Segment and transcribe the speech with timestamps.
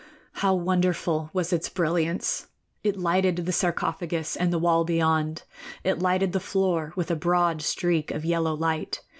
[0.31, 2.47] How wonderful was its brilliance!
[2.83, 5.43] It lighted the sarcophagus and the wall beyond.
[5.83, 9.01] It lighted the floor with a broad streak of yellow light.